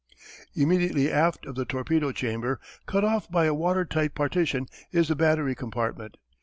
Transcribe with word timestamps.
_]Immediately 0.59 1.11
aft 1.11 1.45
of 1.45 1.53
the 1.53 1.63
torpedo 1.63 2.11
chamber, 2.11 2.59
cut 2.87 3.03
off 3.03 3.29
by 3.29 3.45
a 3.45 3.53
water 3.53 3.85
tight 3.85 4.15
partition, 4.15 4.65
is 4.91 5.09
the 5.09 5.15
battery 5.15 5.53
compartment. 5.53 6.17